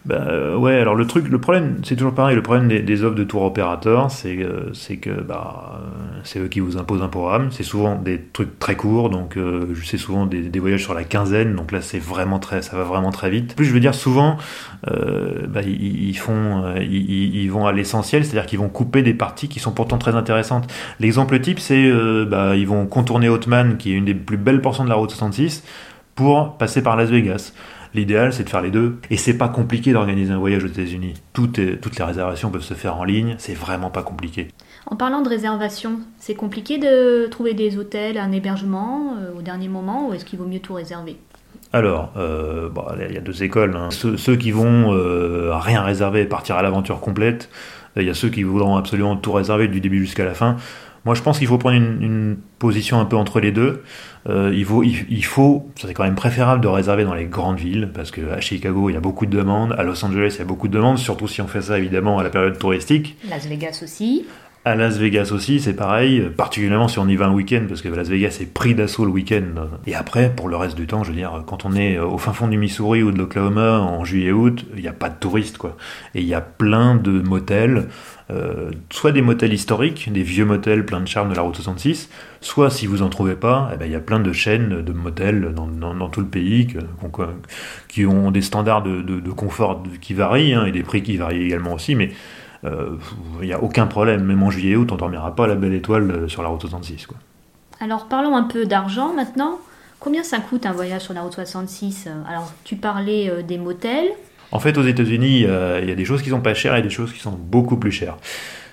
Bah, 0.05 0.25
euh, 0.27 0.55
ouais, 0.55 0.75
alors 0.75 0.95
le 0.95 1.05
truc, 1.05 1.27
le 1.27 1.39
problème, 1.39 1.77
c'est 1.83 1.95
toujours 1.95 2.13
pareil. 2.13 2.35
Le 2.35 2.41
problème 2.41 2.67
des, 2.67 3.03
offres 3.03 3.15
de 3.15 3.23
tour 3.23 3.43
opérateur, 3.43 4.09
c'est 4.09 4.37
euh, 4.39 4.71
que 5.01 5.09
bah, 5.09 5.81
euh, 5.81 6.19
c'est 6.23 6.39
eux 6.39 6.47
qui 6.47 6.61
vous 6.61 6.77
imposent 6.77 7.01
un 7.01 7.09
programme. 7.09 7.49
C'est 7.51 7.63
souvent 7.63 7.95
des 7.95 8.19
trucs 8.21 8.59
très 8.59 8.75
courts, 8.75 9.09
donc 9.09 9.37
c'est 9.83 9.97
souvent 9.97 10.25
des, 10.25 10.59
voyages 10.59 10.83
sur 10.83 10.93
la 10.93 11.03
quinzaine. 11.03 11.55
Donc 11.55 11.71
là, 11.71 11.81
c'est 11.81 11.99
vraiment 11.99 12.39
très, 12.39 12.61
ça 12.61 12.77
va 12.77 12.83
vraiment 12.83 13.11
très 13.11 13.29
vite. 13.29 13.55
Plus, 13.55 13.65
je 13.65 13.73
veux 13.73 13.79
dire, 13.79 13.93
souvent, 13.93 14.37
bah, 14.87 15.61
ils, 15.63 16.17
font, 16.17 16.75
ils, 16.79 17.47
vont 17.49 17.67
à 17.67 17.73
l'essentiel, 17.73 18.23
c'est-à-dire 18.23 18.45
qu'ils 18.45 18.59
vont 18.59 18.69
couper 18.69 19.01
des 19.01 19.13
parties 19.13 19.49
qui 19.49 19.59
sont 19.59 19.71
pourtant 19.71 19.97
très 19.97 20.15
intéressantes. 20.15 20.71
L'exemple 20.99 21.39
type, 21.39 21.59
c'est, 21.59 21.91
bah, 22.25 22.55
ils 22.55 22.67
vont 22.67 22.85
contourner 22.85 23.27
Hotman, 23.27 23.77
qui 23.77 23.91
est 23.91 23.95
une 23.95 24.05
des 24.05 24.15
plus 24.15 24.37
belles 24.37 24.61
portions 24.61 24.85
de 24.85 24.89
la 24.89 24.95
route 24.95 25.11
66, 25.11 25.63
pour 26.15 26.57
passer 26.57 26.81
par 26.81 26.95
Las 26.95 27.09
Vegas. 27.09 27.53
L'idéal, 27.93 28.33
c'est 28.33 28.43
de 28.43 28.49
faire 28.49 28.61
les 28.61 28.71
deux. 28.71 28.97
Et 29.09 29.17
c'est 29.17 29.37
pas 29.37 29.49
compliqué 29.49 29.93
d'organiser 29.93 30.31
un 30.31 30.37
voyage 30.37 30.63
aux 30.63 30.67
États-Unis. 30.67 31.15
Toutes 31.33 31.57
les 31.57 32.03
réservations 32.03 32.49
peuvent 32.51 32.61
se 32.61 32.73
faire 32.75 32.97
en 32.97 33.03
ligne. 33.03 33.35
C'est 33.39 33.53
vraiment 33.55 33.89
pas 33.89 34.03
compliqué. 34.03 34.49
en 34.85 34.95
parlant 34.95 35.21
de 35.21 35.29
réservation, 35.29 35.99
c'est 36.17 36.35
compliqué 36.35 36.77
de 36.77 37.27
trouver 37.27 37.53
des 37.53 37.77
hôtels, 37.77 38.17
un 38.17 38.31
hébergement 38.31 39.15
euh, 39.19 39.37
au 39.37 39.41
dernier 39.41 39.67
moment 39.67 40.09
ou 40.09 40.13
est-ce 40.13 40.25
qu'il 40.25 40.39
vaut 40.39 40.45
mieux 40.45 40.59
tout 40.59 40.73
réserver? 40.73 41.17
Alors, 41.73 42.11
euh, 42.17 42.69
bon, 42.69 42.83
il 43.07 43.13
y 43.13 43.17
a 43.17 43.21
deux 43.21 43.43
écoles. 43.43 43.75
hein. 43.75 43.89
Ceux, 43.91 44.17
ceux 44.17 44.35
qui 44.35 44.51
vont 44.51 44.93
euh, 44.93 45.51
rien 45.53 45.83
réserver 45.83 46.21
et 46.21 46.25
partir 46.25 46.55
à 46.55 46.63
l'aventure 46.63 46.99
complète. 46.99 47.49
Il 47.95 48.03
y 48.03 48.09
a 48.09 48.13
ceux 48.13 48.29
qui 48.29 48.43
voudront 48.43 48.75
absolument 48.77 49.15
tout 49.15 49.31
réserver 49.31 49.67
du 49.67 49.81
début 49.81 49.99
jusqu'à 49.99 50.25
la 50.25 50.33
fin. 50.33 50.57
Moi, 51.05 51.15
je 51.15 51.21
pense 51.21 51.39
qu'il 51.39 51.47
faut 51.47 51.57
prendre 51.57 51.75
une, 51.75 52.37
position 52.59 52.99
un 52.99 53.05
peu 53.05 53.15
entre 53.15 53.39
les 53.39 53.53
deux. 53.53 53.83
Euh, 54.27 54.51
il, 54.53 54.65
faut, 54.65 54.83
il, 54.83 55.05
il 55.09 55.23
faut, 55.23 55.69
c'est 55.75 55.93
quand 55.93 56.03
même 56.03 56.15
préférable 56.15 56.61
de 56.61 56.67
réserver 56.67 57.05
dans 57.05 57.13
les 57.13 57.23
grandes 57.23 57.57
villes, 57.57 57.89
parce 57.93 58.11
qu'à 58.11 58.41
Chicago, 58.41 58.89
il 58.89 58.93
y 58.93 58.97
a 58.97 58.99
beaucoup 58.99 59.25
de 59.25 59.35
demandes. 59.37 59.73
À 59.77 59.83
Los 59.83 60.03
Angeles, 60.03 60.33
il 60.35 60.39
y 60.39 60.41
a 60.41 60.45
beaucoup 60.45 60.67
de 60.67 60.73
demandes, 60.73 60.97
surtout 60.97 61.29
si 61.29 61.41
on 61.41 61.47
fait 61.47 61.61
ça 61.61 61.77
évidemment 61.77 62.19
à 62.19 62.23
la 62.23 62.29
période 62.29 62.57
touristique. 62.59 63.15
Las 63.29 63.47
Vegas 63.47 63.79
aussi. 63.81 64.25
À 64.65 64.75
Las 64.75 64.97
Vegas 64.97 65.29
aussi, 65.31 65.61
c'est 65.61 65.73
pareil, 65.73 66.19
euh, 66.19 66.29
particulièrement 66.29 66.89
si 66.89 66.99
on 66.99 67.07
y 67.07 67.15
va 67.15 67.27
un 67.27 67.33
week-end, 67.33 67.63
parce 67.69 67.81
que 67.81 67.87
Las 67.87 68.09
Vegas 68.09 68.39
est 68.41 68.53
pris 68.53 68.75
d'assaut 68.75 69.05
le 69.05 69.11
week-end. 69.11 69.69
Et 69.87 69.95
après, 69.95 70.33
pour 70.35 70.49
le 70.49 70.57
reste 70.57 70.75
du 70.75 70.85
temps, 70.85 71.05
je 71.05 71.11
veux 71.11 71.15
dire, 71.15 71.43
quand 71.47 71.63
on 71.63 71.75
est 71.75 71.97
au 71.97 72.17
fin 72.17 72.33
fond 72.33 72.49
du 72.49 72.57
Missouri 72.57 73.01
ou 73.01 73.11
de 73.11 73.17
l'Oklahoma 73.17 73.79
en 73.79 74.03
juillet-août, 74.03 74.65
il 74.75 74.81
n'y 74.81 74.89
a 74.89 74.93
pas 74.93 75.07
de 75.07 75.15
touristes, 75.17 75.57
quoi. 75.57 75.77
Et 76.13 76.19
il 76.19 76.27
y 76.27 76.33
a 76.33 76.41
plein 76.41 76.95
de 76.95 77.21
motels, 77.21 77.87
euh, 78.31 78.69
soit 78.89 79.13
des 79.13 79.21
motels 79.21 79.53
historiques, 79.53 80.11
des 80.11 80.23
vieux 80.23 80.45
motels 80.45 80.85
plein 80.85 80.99
de 80.99 81.07
charme 81.07 81.29
de 81.29 81.35
la 81.35 81.41
route 81.41 81.55
66, 81.55 82.09
soit 82.41 82.69
si 82.69 82.85
vous 82.85 83.01
en 83.01 83.07
trouvez 83.07 83.35
pas, 83.35 83.71
eh 83.73 83.77
ben, 83.77 83.85
il 83.85 83.93
y 83.93 83.95
a 83.95 84.01
plein 84.01 84.19
de 84.19 84.33
chaînes 84.33 84.81
de 84.81 84.91
motels 84.91 85.53
dans, 85.55 86.09
tout 86.09 86.19
le 86.19 86.27
pays 86.27 86.67
qui 87.87 88.05
ont 88.05 88.29
des 88.29 88.41
standards 88.41 88.83
de 88.83 89.31
confort 89.31 89.83
qui 90.01 90.13
varient, 90.13 90.53
hein, 90.53 90.65
et 90.65 90.73
des 90.73 90.83
prix 90.83 91.01
qui 91.01 91.15
varient 91.15 91.43
également 91.43 91.73
aussi, 91.73 91.95
mais 91.95 92.11
euh, 92.65 92.97
il 93.41 93.47
n'y 93.47 93.53
a 93.53 93.61
aucun 93.61 93.87
problème, 93.87 94.23
même 94.23 94.43
en 94.43 94.49
juillet 94.49 94.75
août, 94.75 94.91
on 94.91 94.95
dormira 94.95 95.35
pas 95.35 95.45
à 95.45 95.47
la 95.47 95.55
belle 95.55 95.73
étoile 95.73 96.11
euh, 96.11 96.27
sur 96.27 96.43
la 96.43 96.49
route 96.49 96.61
66. 96.61 97.07
Quoi. 97.07 97.17
Alors 97.79 98.07
parlons 98.07 98.35
un 98.35 98.43
peu 98.43 98.65
d'argent 98.65 99.13
maintenant. 99.13 99.59
Combien 99.99 100.23
ça 100.23 100.39
coûte 100.39 100.65
un 100.65 100.71
voyage 100.71 101.01
sur 101.01 101.13
la 101.13 101.21
route 101.21 101.33
66 101.33 102.07
Alors 102.27 102.51
tu 102.63 102.75
parlais 102.75 103.29
euh, 103.29 103.41
des 103.41 103.57
motels. 103.57 104.09
En 104.51 104.59
fait, 104.59 104.77
aux 104.77 104.83
États-Unis, 104.83 105.45
euh, 105.45 105.79
il 105.81 105.89
y 105.89 105.91
a 105.91 105.95
des 105.95 106.05
choses 106.05 106.21
qui 106.21 106.29
sont 106.29 106.41
pas 106.41 106.53
chères 106.53 106.75
et 106.75 106.81
des 106.81 106.89
choses 106.89 107.13
qui 107.13 107.19
sont 107.19 107.31
beaucoup 107.31 107.77
plus 107.77 107.91
chères. 107.91 108.17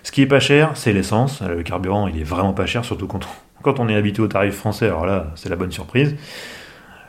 Ce 0.03 0.13
qui 0.13 0.23
est 0.23 0.27
pas 0.27 0.41
cher, 0.41 0.71
c'est 0.75 0.93
l'essence. 0.93 1.43
Le 1.43 1.63
carburant, 1.63 2.07
il 2.07 2.19
est 2.21 2.25
vraiment 2.25 2.53
pas 2.53 2.65
cher, 2.65 2.85
surtout 2.85 3.07
quand 3.07 3.25
on, 3.25 3.63
quand 3.63 3.81
on 3.81 3.89
est 3.89 3.95
habitué 3.95 4.23
aux 4.23 4.29
tarifs 4.29 4.55
français. 4.55 4.87
Alors 4.87 5.05
là, 5.05 5.33
c'est 5.35 5.49
la 5.49 5.57
bonne 5.57 5.73
surprise. 5.73 6.15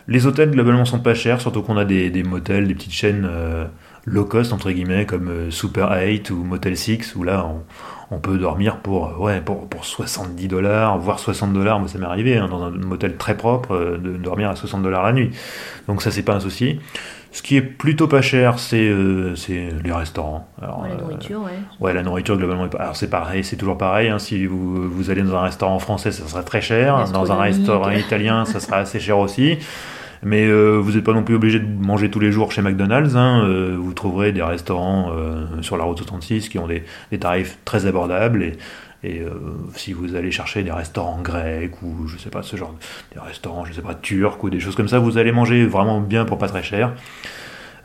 Les 0.07 0.25
hôtels, 0.25 0.51
globalement, 0.51 0.83
sont 0.83 0.99
pas 0.99 1.13
chers, 1.13 1.39
surtout 1.39 1.61
qu'on 1.61 1.77
a 1.77 1.85
des, 1.85 2.09
des 2.09 2.23
motels, 2.23 2.67
des 2.67 2.73
petites 2.73 2.93
chaînes 2.93 3.27
euh, 3.29 3.65
low 4.07 4.25
cost, 4.25 4.53
entre 4.53 4.71
guillemets, 4.71 5.05
comme 5.05 5.27
euh, 5.29 5.51
Super 5.51 5.91
8 5.91 6.29
ou 6.31 6.37
Motel 6.43 6.75
6, 6.77 7.15
où 7.15 7.23
là, 7.23 7.45
on, 7.45 8.15
on 8.15 8.19
peut 8.19 8.37
dormir 8.37 8.77
pour, 8.77 9.09
euh, 9.09 9.17
ouais, 9.17 9.41
pour, 9.41 9.67
pour 9.67 9.83
70 9.85 10.47
dollars, 10.47 10.97
voire 10.97 11.19
60 11.19 11.51
dollars. 11.53 11.77
Moi, 11.79 11.89
ça 11.89 11.97
m'est 11.99 12.05
arrivé, 12.05 12.37
hein, 12.37 12.47
dans 12.49 12.63
un 12.63 12.71
motel 12.71 13.17
très 13.17 13.35
propre, 13.35 13.75
euh, 13.75 13.97
de 13.97 14.15
dormir 14.17 14.49
à 14.49 14.55
60 14.55 14.81
dollars 14.81 15.03
la 15.03 15.11
nuit. 15.13 15.31
Donc 15.87 16.01
ça, 16.01 16.09
c'est 16.09 16.23
pas 16.23 16.33
un 16.35 16.39
souci. 16.39 16.79
Ce 17.33 17.41
qui 17.43 17.57
est 17.57 17.61
plutôt 17.61 18.07
pas 18.07 18.21
cher, 18.21 18.57
c'est 18.57 18.87
euh, 18.87 19.35
c'est 19.35 19.69
les 19.83 19.91
restaurants. 19.91 20.47
Alors, 20.61 20.81
Ouais, 20.83 20.89
la 20.89 20.95
nourriture, 20.95 21.41
ouais. 21.43 21.51
Ouais, 21.81 21.93
la 21.93 22.01
nourriture 22.01 22.37
globalement. 22.37 22.67
Alors 22.79 22.95
c'est 22.95 23.09
pareil, 23.09 23.43
c'est 23.43 23.57
toujours 23.57 23.77
pareil. 23.77 24.07
hein, 24.07 24.17
si 24.17 24.45
vous, 24.47 24.89
vous 24.89 25.09
allez 25.11 25.21
dans 25.21 25.35
un 25.35 25.41
restaurant 25.43 25.77
français, 25.77 26.11
ça 26.13 26.25
sera 26.25 26.41
très 26.41 26.61
cher. 26.61 27.11
Dans 27.11 27.31
un 27.31 27.37
restaurant 27.37 27.91
italien, 27.91 28.45
ça 28.45 28.59
sera 28.61 28.77
assez 28.77 28.99
cher 29.01 29.19
aussi. 29.19 29.57
Mais 30.23 30.45
euh, 30.45 30.77
vous 30.77 30.93
n'êtes 30.93 31.03
pas 31.03 31.13
non 31.13 31.23
plus 31.23 31.35
obligé 31.35 31.59
de 31.59 31.67
manger 31.67 32.09
tous 32.09 32.19
les 32.19 32.31
jours 32.31 32.51
chez 32.51 32.61
McDonald's. 32.61 33.15
hein, 33.15 33.43
euh, 33.45 33.75
vous 33.79 33.93
trouverez 33.93 34.31
des 34.31 34.41
restaurants 34.41 35.11
euh, 35.11 35.45
sur 35.61 35.77
la 35.77 35.83
route 35.83 35.97
66 35.97 36.49
qui 36.49 36.59
ont 36.59 36.67
des, 36.67 36.83
tarifs 37.19 37.57
très 37.65 37.85
abordables. 37.85 38.43
Et, 39.03 39.21
si 39.75 39.93
vous 39.93 40.15
allez 40.15 40.31
chercher 40.31 40.63
des 40.63 40.71
restaurants 40.71 41.21
grecs 41.21 41.81
ou 41.81 42.07
je 42.07 42.17
sais 42.17 42.31
pas 42.31 42.41
ce 42.41 42.57
genre, 42.57 42.75
des 43.13 43.19
restaurants 43.19 43.63
je 43.63 43.71
sais 43.71 43.81
pas 43.81 43.93
turcs 43.93 44.43
ou 44.43 44.49
des 44.49 44.59
choses 44.59 44.75
comme 44.75 44.89
ça, 44.89 44.99
vous 44.99 45.17
allez 45.17 45.31
manger 45.31 45.65
vraiment 45.65 46.01
bien 46.01 46.25
pour 46.25 46.37
pas 46.37 46.47
très 46.47 46.63
cher. 46.63 46.93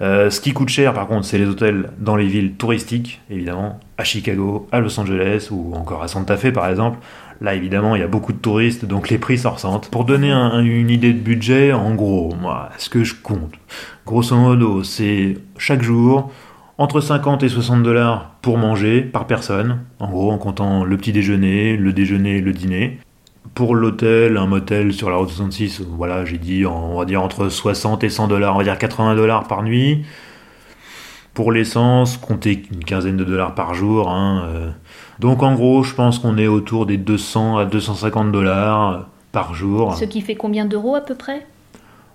Ce 0.01 0.41
qui 0.41 0.53
coûte 0.53 0.71
cher, 0.71 0.95
par 0.95 1.07
contre, 1.07 1.25
c'est 1.25 1.39
les 1.39 1.47
hôtels 1.47 1.91
dans 1.99 2.17
les 2.17 2.27
villes 2.27 2.55
touristiques, 2.55 3.21
évidemment, 3.31 3.79
à 3.99 4.05
Chicago, 4.05 4.67
à 4.73 4.81
Los 4.81 4.99
Angeles 4.99 5.49
ou 5.53 5.77
encore 5.77 6.03
à 6.03 6.09
Santa 6.09 6.37
Fe, 6.37 6.51
par 6.51 6.67
exemple. 6.69 6.99
Là, 7.43 7.55
évidemment, 7.55 7.97
il 7.97 8.01
y 8.01 8.05
a 8.05 8.09
beaucoup 8.09 8.33
de 8.33 8.39
touristes, 8.39 8.85
donc 8.85 9.11
les 9.11 9.19
prix 9.19 9.37
s'en 9.37 9.51
ressentent. 9.51 9.89
Pour 9.91 10.05
donner 10.05 10.31
un- 10.31 10.63
une 10.63 10.89
idée 10.91 11.13
de 11.13 11.19
budget, 11.19 11.73
en 11.73 11.93
gros, 11.95 12.33
moi, 12.41 12.69
ce 12.79 12.89
que 12.89 13.03
je 13.03 13.17
compte, 13.21 13.53
grosso 14.07 14.37
modo, 14.37 14.85
c'est 14.85 15.39
chaque 15.59 15.83
jour 15.83 16.31
entre 16.79 17.01
50 17.01 17.43
et 17.43 17.49
60 17.49 17.83
dollars 17.83 18.31
pour 18.43 18.59
manger 18.59 19.01
par 19.01 19.27
personne, 19.27 19.81
en 19.99 20.09
gros, 20.09 20.31
en 20.31 20.39
comptant 20.39 20.85
le 20.85 20.97
petit 20.97 21.11
déjeuner, 21.13 21.77
le 21.77 21.93
déjeuner, 21.93 22.41
le 22.41 22.53
dîner. 22.53 22.99
Pour 23.55 23.75
l'hôtel, 23.75 24.37
un 24.37 24.47
motel 24.47 24.93
sur 24.93 25.11
la 25.11 25.17
route 25.17 25.29
66, 25.29 25.83
voilà, 25.97 26.25
j'ai 26.25 26.39
dit, 26.39 26.65
on 26.65 26.97
va 26.97 27.05
dire 27.05 27.23
entre 27.23 27.49
60 27.49 28.05
et 28.05 28.09
100 28.09 28.29
dollars, 28.29 28.55
on 28.55 28.59
va 28.59 28.65
dire 28.65 28.79
80 28.79 29.17
dollars 29.17 29.49
par 29.49 29.65
nuit. 29.65 30.05
Pour 31.35 31.51
l'essence, 31.51 32.19
comptez 32.19 32.63
une 32.73 32.85
quinzaine 32.85 33.17
de 33.17 33.25
dollars 33.25 33.55
par 33.55 33.75
jour. 33.75 34.11
hein, 34.11 34.45
euh. 34.49 34.71
Donc 35.19 35.43
en 35.43 35.55
gros, 35.55 35.83
je 35.83 35.95
pense 35.95 36.19
qu'on 36.19 36.37
est 36.37 36.47
autour 36.47 36.85
des 36.85 36.99
200 36.99 37.57
à 37.57 37.65
250 37.65 38.31
dollars 38.33 39.07
par 39.33 39.55
jour. 39.55 39.95
Ce 39.95 40.05
qui 40.05 40.21
fait 40.21 40.35
combien 40.35 40.67
d'euros 40.67 40.95
à 40.95 41.01
peu 41.01 41.15
près? 41.15 41.47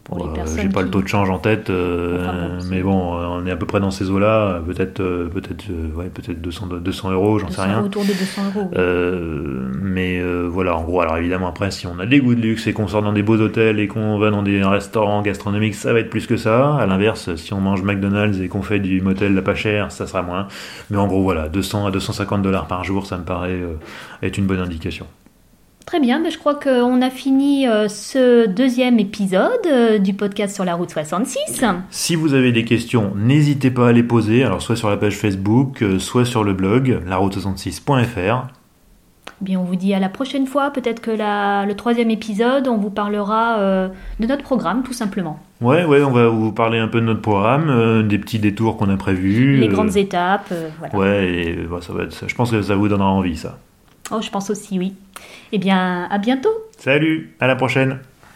Pour 0.08 0.26
les 0.26 0.34
personnes 0.34 0.62
J'ai 0.62 0.70
pas 0.70 0.82
le 0.82 0.90
taux 0.90 1.02
de 1.02 1.08
change 1.08 1.30
en 1.30 1.38
tête, 1.38 1.70
euh, 1.70 2.20
Enfin, 2.22 2.66
mais 2.70 2.82
bon, 2.82 3.14
on 3.14 3.46
est 3.46 3.52
à 3.52 3.58
peu 3.58 3.66
près 3.66 3.80
dans 3.80 3.92
ces 3.92 4.10
eaux-là. 4.10 4.62
Peut-être, 4.66 5.02
euh, 5.02 5.28
peut-être, 5.28 5.66
euh, 5.70 5.94
ouais, 5.96 6.10
peut-être 6.10 6.42
200, 6.42 6.68
200 6.82 7.12
euros, 7.12 7.40
j'en 7.40 7.50
sais 7.50 7.58
200 7.58 7.64
rien. 7.64 7.84
Autour 7.84 8.04
de 8.04 8.14
200 8.14 8.42
euros. 8.56 8.70
oui. 8.74 8.80
Mais 9.82 10.22
voilà, 10.48 10.76
en 10.78 10.84
gros, 10.84 11.02
alors 11.02 11.18
évidemment, 11.18 11.48
après, 11.48 11.72
si 11.72 11.88
on 11.88 12.00
a 12.00 12.06
des 12.06 12.20
goûts 12.20 12.36
de 12.36 12.42
luxe 12.42 12.68
et 12.68 12.74
qu'on 12.74 12.88
sort 12.88 13.02
dans 13.02 13.14
des 13.14 13.24
beaux 13.24 13.40
hôtels 13.40 13.80
et 13.80 13.88
qu'on 13.88 14.18
va 14.18 14.30
dans 14.30 14.44
des 14.44 14.64
restaurants 14.64 15.22
gastronomiques, 15.22 15.76
ça 15.76 15.94
va 15.94 16.00
être 16.00 16.10
plus 16.10 16.28
que 16.28 16.38
ça. 16.38 16.76
À 16.76 16.86
l'inverse, 16.86 17.36
si 17.36 17.54
on 17.54 17.60
mange 17.60 17.84
McDonald's 17.84 18.40
et 18.40 18.48
qu'on 18.48 18.62
fait 18.62 18.80
du 18.80 19.02
motel 19.02 19.42
pas 19.44 19.56
cher, 19.56 19.92
ça 19.92 20.08
sera 20.08 20.22
moins. 20.22 20.48
Mais 20.90 20.98
en 20.98 21.08
gros, 21.08 21.22
voilà, 21.22 21.50
200 21.50 21.88
à 21.88 21.92
250 21.92 22.42
dollars 22.42 22.68
par 22.68 22.84
jour, 22.84 23.06
ça 23.06 23.18
me 23.18 23.24
paraît 23.24 23.52
euh, 23.52 23.76
être 24.24 24.38
une 24.38 24.46
bonne 24.46 24.60
indication. 24.60 25.06
Très 25.88 26.02
bien, 26.02 26.20
ben, 26.22 26.30
je 26.30 26.38
crois 26.38 26.56
qu'on 26.56 27.02
a 27.02 27.10
fini 27.10 27.66
euh, 27.66 27.88
ce 27.88 28.46
deuxième 28.46 29.00
épisode 29.00 29.66
euh, 29.68 30.00
du 30.00 30.14
podcast 30.14 30.54
sur 30.54 30.66
la 30.66 30.76
route 30.76 30.92
66. 30.92 31.64
Si 31.90 32.16
vous 32.16 32.34
avez 32.34 32.52
des 32.52 32.66
questions, 32.66 33.14
n'hésitez 33.16 33.72
pas 33.72 33.88
à 33.88 33.92
les 33.94 34.04
poser, 34.04 34.44
alors 34.44 34.62
soit 34.62 34.76
sur 34.76 34.90
la 34.90 34.98
page 34.98 35.16
Facebook, 35.16 35.82
euh, 35.82 35.98
soit 35.98 36.26
sur 36.26 36.44
le 36.44 36.52
blog 36.54 37.02
laroute66.fr. 37.08 38.48
Bien, 39.40 39.60
on 39.60 39.64
vous 39.64 39.78
dit 39.78 39.94
à 39.94 40.00
la 40.00 40.10
prochaine 40.10 40.46
fois. 40.46 40.72
Peut-être 40.72 41.00
que 41.00 41.12
la- 41.12 41.66
le 41.66 41.74
troisième 41.76 42.10
épisode, 42.12 42.68
on 42.68 42.76
vous 42.78 42.90
parlera 42.90 43.60
euh, 43.60 43.88
de 44.20 44.28
notre 44.28 44.44
programme, 44.44 44.84
tout 44.84 44.94
simplement. 44.94 45.40
Ouais, 45.62 45.86
ouais, 45.86 46.04
on 46.04 46.12
va 46.12 46.28
vous 46.28 46.52
parler 46.52 46.80
un 46.80 46.90
peu 46.90 47.00
de 47.00 47.06
notre 47.06 47.22
programme, 47.22 47.70
euh, 47.70 48.04
des 48.04 48.18
petits 48.18 48.40
détours 48.40 48.76
qu'on 48.76 48.90
a 48.90 48.98
prévus. 48.98 49.56
Les 49.56 49.70
euh, 49.70 49.72
grandes 49.72 49.96
étapes, 49.96 50.52
voilà. 50.80 50.96
Ouais, 50.98 51.30
et 51.34 51.54
bah, 51.70 51.78
ça 51.80 51.94
va 51.94 52.04
être, 52.04 52.28
je 52.28 52.36
pense 52.36 52.52
que 52.52 52.62
ça 52.62 52.76
vous 52.76 52.90
donnera 52.90 53.10
envie, 53.10 53.38
ça. 53.38 53.58
Oh, 54.12 54.22
je 54.22 54.30
pense 54.30 54.50
aussi, 54.50 54.80
oui. 54.80 54.94
Eh 55.52 55.58
bien, 55.58 56.08
à 56.10 56.18
bientôt 56.18 56.54
Salut, 56.78 57.36
à 57.40 57.48
la 57.48 57.56
prochaine 57.56 58.00